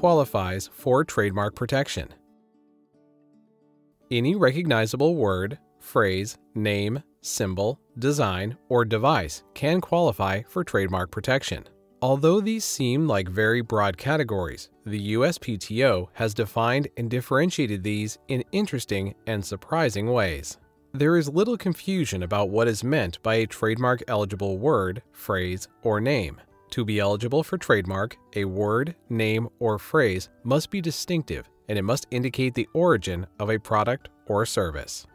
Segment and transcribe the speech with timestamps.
[0.00, 2.08] qualifies for trademark protection.
[4.10, 11.68] Any recognizable word, phrase, name, symbol, design, or device can qualify for trademark protection.
[12.00, 18.42] Although these seem like very broad categories, the USPTO has defined and differentiated these in
[18.52, 20.56] interesting and surprising ways.
[20.94, 26.00] There is little confusion about what is meant by a trademark eligible word, phrase, or
[26.00, 26.40] name.
[26.70, 31.82] To be eligible for trademark, a word, name, or phrase must be distinctive and it
[31.82, 35.06] must indicate the origin of a product or service.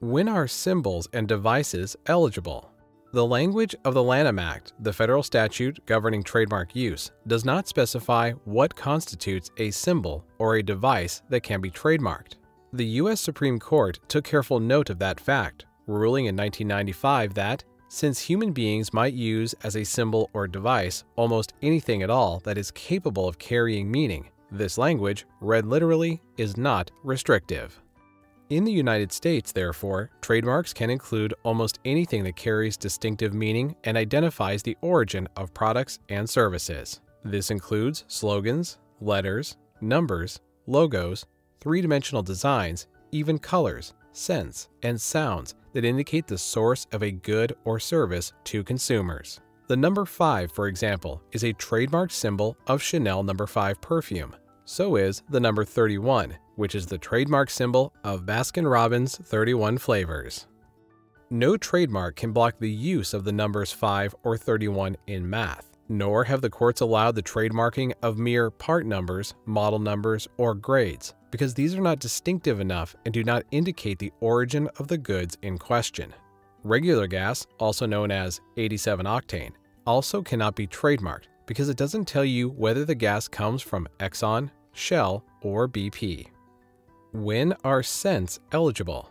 [0.00, 2.70] When are symbols and devices eligible?
[3.12, 8.32] The language of the Lanham Act, the federal statute governing trademark use, does not specify
[8.44, 12.34] what constitutes a symbol or a device that can be trademarked.
[12.72, 13.20] The U.S.
[13.20, 18.92] Supreme Court took careful note of that fact, ruling in 1995 that, since human beings
[18.92, 23.38] might use as a symbol or device almost anything at all that is capable of
[23.38, 27.80] carrying meaning, this language, read literally, is not restrictive.
[28.48, 33.96] In the United States, therefore, trademarks can include almost anything that carries distinctive meaning and
[33.96, 37.00] identifies the origin of products and services.
[37.24, 41.26] This includes slogans, letters, numbers, logos,
[41.60, 47.54] three dimensional designs, even colors, scents, and sounds that indicate the source of a good
[47.66, 49.42] or service to consumers.
[49.68, 53.34] The number 5, for example, is a trademark symbol of Chanel No.
[53.46, 54.34] 5 perfume.
[54.64, 60.46] So is the number 31, which is the trademark symbol of Baskin Robbins 31 flavors.
[61.28, 66.24] No trademark can block the use of the numbers 5 or 31 in math, nor
[66.24, 71.54] have the courts allowed the trademarking of mere part numbers, model numbers, or grades, because
[71.54, 75.58] these are not distinctive enough and do not indicate the origin of the goods in
[75.58, 76.12] question.
[76.64, 79.52] Regular gas, also known as 87 octane,
[79.86, 84.50] also cannot be trademarked because it doesn't tell you whether the gas comes from Exxon,
[84.72, 86.26] Shell, or BP.
[87.12, 89.10] When are scents eligible?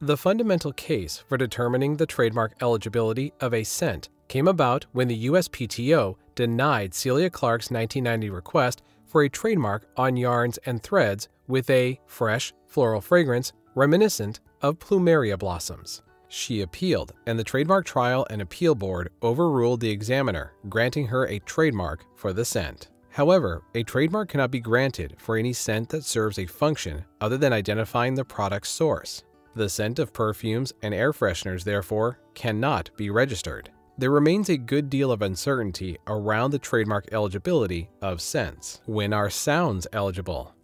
[0.00, 5.26] The fundamental case for determining the trademark eligibility of a scent came about when the
[5.26, 11.98] USPTO denied Celia Clarke's 1990 request for a trademark on yarns and threads with a
[12.06, 16.02] fresh floral fragrance reminiscent of plumeria blossoms.
[16.28, 21.38] She appealed, and the Trademark Trial and Appeal Board overruled the examiner, granting her a
[21.40, 22.88] trademark for the scent.
[23.10, 27.54] However, a trademark cannot be granted for any scent that serves a function other than
[27.54, 29.24] identifying the product's source.
[29.54, 33.70] The scent of perfumes and air fresheners, therefore, cannot be registered.
[33.98, 38.80] There remains a good deal of uncertainty around the trademark eligibility of scents.
[38.86, 40.54] When are sounds eligible?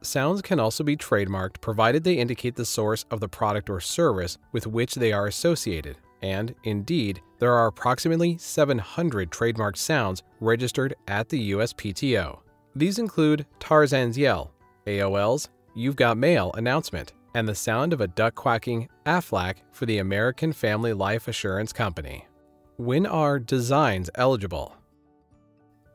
[0.00, 4.38] Sounds can also be trademarked provided they indicate the source of the product or service
[4.52, 11.28] with which they are associated, and, indeed, there are approximately 700 trademarked sounds registered at
[11.28, 12.38] the USPTO.
[12.74, 14.50] These include Tarzan's Yell,
[14.86, 19.98] AOL's You've Got Mail announcement, and the sound of a duck quacking Aflac for the
[19.98, 22.24] American Family Life Assurance Company.
[22.78, 24.74] When are designs eligible?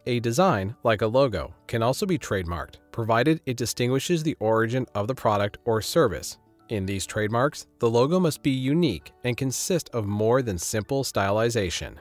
[0.05, 5.07] A design, like a logo, can also be trademarked, provided it distinguishes the origin of
[5.07, 10.05] the product or service, in these trademarks, the logo must be unique and consist of
[10.05, 11.95] more than simple stylization.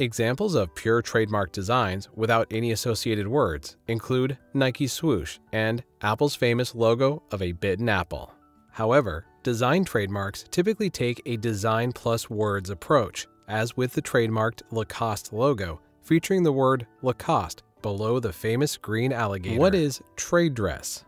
[0.00, 6.74] Examples of pure trademark designs without any associated words include Nike swoosh and Apple's famous
[6.74, 8.34] logo of a bitten apple.
[8.70, 15.32] However, design trademarks typically take a design plus words approach, as with the trademarked Lacoste
[15.32, 19.60] logo featuring the word Lacoste below the famous green alligator.
[19.60, 21.04] What is trade dress?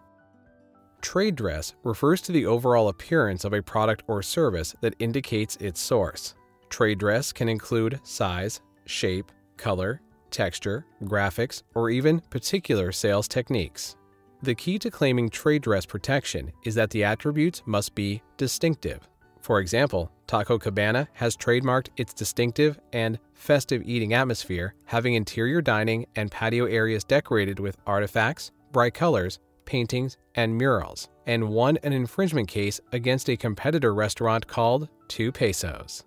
[1.00, 5.80] Trade dress refers to the overall appearance of a product or service that indicates its
[5.80, 6.34] source.
[6.69, 13.97] Trade dress can include size, shape, color, texture, graphics, or even particular sales techniques.
[14.42, 19.09] The key to claiming trade dress protection is that the attributes must be distinctive.
[19.42, 26.06] For example, Taco Cabana has trademarked its distinctive and festive eating atmosphere, having interior dining
[26.15, 32.47] and patio areas decorated with artifacts, bright colors, paintings, and murals, and won an infringement
[32.47, 36.04] case against a competitor restaurant called Two Pesos.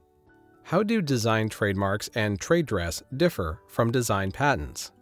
[0.64, 4.94] How do design trademarks and trade dress differ from design patents?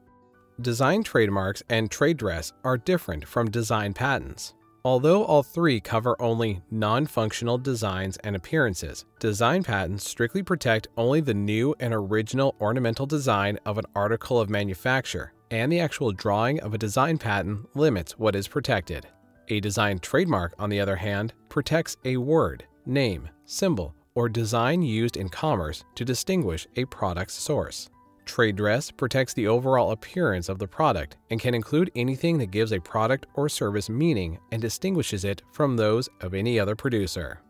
[0.60, 4.56] Design trademarks and trade dress are different from design patents.
[4.86, 11.22] Although all three cover only non functional designs and appearances, design patents strictly protect only
[11.22, 16.60] the new and original ornamental design of an article of manufacture and the actual drawing
[16.60, 19.08] of a design patent limits what is protected.
[19.48, 25.16] A design trademark, on the other hand, protects a word, name, symbol, or design used
[25.16, 27.90] in commerce to distinguish a product's source.
[28.26, 32.72] Trade dress protects the overall appearance of the product and can include anything that gives
[32.72, 37.42] a product or service meaning and distinguishes it from those of any other producer.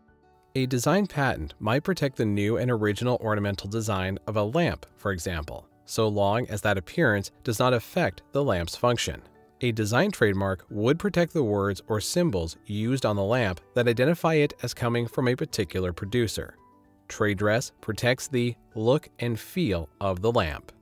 [0.56, 5.12] A design patent might protect the new and original ornamental design of a lamp, for
[5.12, 9.22] example, so long as that appearance does not affect the lamp's function.
[9.60, 14.34] A design trademark would protect the words or symbols used on the lamp that identify
[14.34, 16.56] it as coming from a particular producer.
[17.08, 20.72] Trade dress protects the look and feel of the lamp.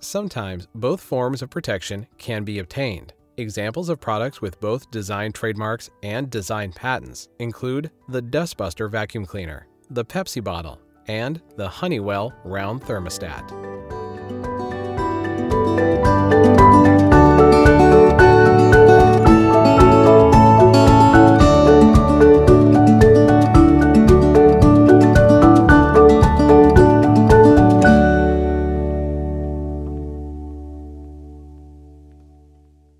[0.00, 3.12] Sometimes both forms of protection can be obtained.
[3.36, 9.66] Examples of products with both design trademarks and design patents include the Dustbuster vacuum cleaner,
[9.90, 13.50] the Pepsi bottle, and the Honeywell round thermostat.